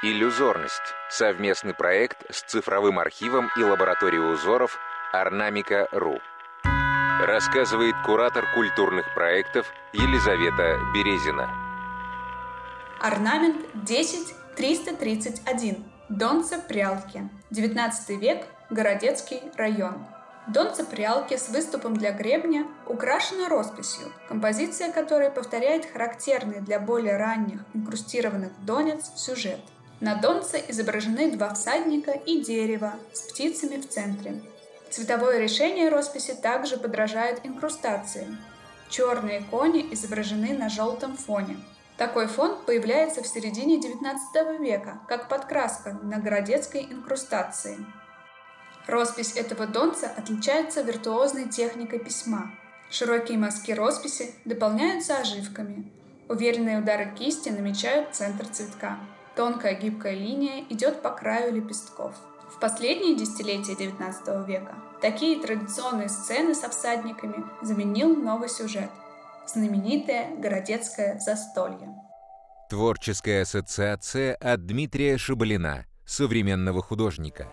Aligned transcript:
Иллюзорность– 0.00 0.94
совместный 1.10 1.74
проект 1.74 2.24
с 2.32 2.42
цифровым 2.42 3.00
архивом 3.00 3.50
и 3.56 3.64
лабораторией 3.64 4.32
узоров 4.32 4.78
Орнамика.ру. 5.12 6.20
Рассказывает 7.20 7.96
куратор 8.06 8.46
культурных 8.54 9.12
проектов 9.12 9.66
Елизавета 9.92 10.78
Березина. 10.94 11.50
Орнамент 13.00 13.66
10331. 13.86 15.84
Донца 16.08 16.60
Прялки. 16.60 17.28
19 17.50 18.20
век. 18.20 18.46
Городецкий 18.70 19.40
район. 19.56 20.06
Донца 20.46 20.84
Прялки 20.84 21.36
с 21.36 21.48
выступом 21.48 21.94
для 21.94 22.12
гребня 22.12 22.68
украшена 22.86 23.48
росписью, 23.48 24.12
композиция 24.28 24.92
которой 24.92 25.32
повторяет 25.32 25.90
характерный 25.90 26.60
для 26.60 26.78
более 26.78 27.16
ранних 27.16 27.62
инкрустированных 27.74 28.52
донец 28.64 29.10
сюжет– 29.16 29.58
на 30.00 30.14
донце 30.14 30.64
изображены 30.68 31.32
два 31.32 31.54
всадника 31.54 32.12
и 32.12 32.40
дерево 32.40 32.94
с 33.12 33.22
птицами 33.22 33.80
в 33.80 33.88
центре. 33.88 34.40
Цветовое 34.90 35.38
решение 35.38 35.88
росписи 35.88 36.34
также 36.34 36.76
подражает 36.76 37.44
инкрустации. 37.44 38.26
Черные 38.88 39.42
кони 39.50 39.86
изображены 39.92 40.56
на 40.56 40.68
желтом 40.68 41.16
фоне. 41.16 41.58
Такой 41.98 42.28
фон 42.28 42.56
появляется 42.64 43.22
в 43.22 43.26
середине 43.26 43.80
XIX 43.80 44.58
века, 44.58 45.00
как 45.08 45.28
подкраска 45.28 45.98
на 46.02 46.18
городецкой 46.18 46.86
инкрустации. 46.90 47.76
Роспись 48.86 49.36
этого 49.36 49.66
донца 49.66 50.10
отличается 50.16 50.80
виртуозной 50.80 51.48
техникой 51.48 51.98
письма. 51.98 52.52
Широкие 52.88 53.36
мазки 53.36 53.72
росписи 53.72 54.32
дополняются 54.46 55.18
оживками. 55.18 55.92
Уверенные 56.28 56.78
удары 56.78 57.12
кисти 57.18 57.50
намечают 57.50 58.14
центр 58.14 58.46
цветка. 58.46 58.98
Тонкая 59.38 59.78
гибкая 59.78 60.14
линия 60.14 60.64
идет 60.68 61.00
по 61.00 61.10
краю 61.10 61.54
лепестков. 61.54 62.12
В 62.50 62.58
последние 62.58 63.14
десятилетия 63.14 63.74
XIX 63.74 64.44
века 64.44 64.74
такие 65.00 65.40
традиционные 65.40 66.08
сцены 66.08 66.56
со 66.56 66.68
всадниками 66.68 67.44
заменил 67.62 68.16
новый 68.16 68.48
сюжет– 68.48 68.90
знаменитое 69.46 70.34
городецкое 70.40 71.20
застолье. 71.20 71.94
Творческая 72.68 73.42
ассоциация 73.42 74.34
от 74.34 74.66
Дмитрия 74.66 75.16
Шабалина, 75.16 75.84
современного 76.04 76.82
художника. 76.82 77.46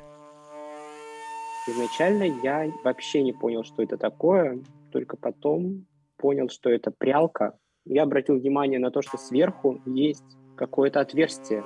Изначально 1.67 2.23
я 2.23 2.67
вообще 2.83 3.21
не 3.21 3.31
понял, 3.31 3.63
что 3.63 3.83
это 3.83 3.97
такое, 3.97 4.59
только 4.91 5.17
потом 5.17 5.85
понял, 6.17 6.49
что 6.49 6.71
это 6.71 6.89
прялка. 6.89 7.59
Я 7.85 8.01
обратил 8.01 8.39
внимание 8.39 8.79
на 8.79 8.89
то, 8.89 9.03
что 9.03 9.19
сверху 9.19 9.83
есть 9.85 10.35
какое-то 10.55 10.99
отверстие 10.99 11.63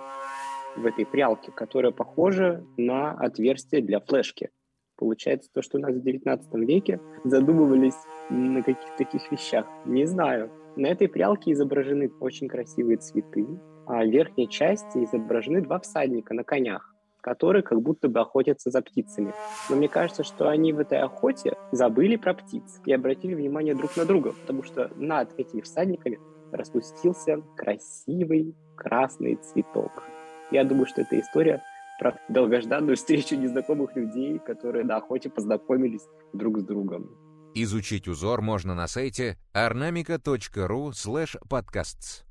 в 0.76 0.86
этой 0.86 1.06
прялке, 1.06 1.52
которое 1.52 1.92
похоже 1.92 2.66
на 2.78 3.12
отверстие 3.12 3.82
для 3.82 4.00
флешки. 4.00 4.50
Получается 4.98 5.50
то, 5.54 5.62
что 5.62 5.78
у 5.78 5.82
нас 5.82 5.96
в 5.96 6.02
19 6.02 6.54
веке 6.56 7.00
задумывались 7.24 7.96
на 8.30 8.62
каких-то 8.62 8.98
таких 8.98 9.32
вещах. 9.32 9.66
Не 9.86 10.06
знаю. 10.06 10.52
На 10.76 10.88
этой 10.88 11.08
прялке 11.08 11.52
изображены 11.54 12.12
очень 12.20 12.48
красивые 12.48 12.98
цветы, 12.98 13.48
а 13.88 14.04
в 14.04 14.10
верхней 14.10 14.48
части 14.48 15.04
изображены 15.04 15.62
два 15.62 15.80
всадника 15.80 16.34
на 16.34 16.44
конях, 16.44 16.94
которые 17.22 17.64
как 17.64 17.82
будто 17.82 18.08
бы 18.08 18.20
охотятся 18.20 18.70
за 18.70 18.82
птицами. 18.82 19.34
Но 19.70 19.78
мне 19.78 19.88
кажется, 19.88 20.24
что 20.24 20.50
они 20.50 20.74
в 20.74 20.80
этой 20.80 21.00
охоте 21.00 21.56
забыли 21.72 22.16
про 22.16 22.34
птиц 22.34 22.82
и 22.86 22.94
обратили 22.94 23.34
внимание 23.34 23.76
друг 23.76 23.96
на 23.98 24.06
друга, 24.06 24.34
потому 24.42 24.64
что 24.64 24.92
над 24.96 25.34
этими 25.40 25.62
всадниками 25.62 26.20
распустился 26.52 27.42
красивый 27.56 28.56
красный 28.80 29.36
цветок. 29.36 29.92
Я 30.52 30.64
думаю, 30.64 30.88
что 30.88 31.02
это 31.02 31.20
история 31.20 31.62
про 32.00 32.18
долгожданную 32.30 32.96
встречу 32.96 33.36
незнакомых 33.36 33.96
людей, 33.96 34.40
которые 34.40 34.86
на 34.86 34.98
охоте 34.98 35.30
познакомились 35.30 36.08
друг 36.34 36.60
с 36.60 36.64
другом. 36.64 37.10
Изучить 37.54 38.08
узор 38.08 38.42
можно 38.42 38.74
на 38.74 38.88
сайте 38.88 39.38
ornamica.ru 39.54 40.92
podcasts. 41.50 42.29